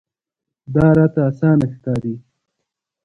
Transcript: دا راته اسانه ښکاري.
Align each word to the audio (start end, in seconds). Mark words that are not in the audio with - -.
دا 0.73 0.85
راته 0.97 1.19
اسانه 1.29 1.65
ښکاري. 1.73 2.15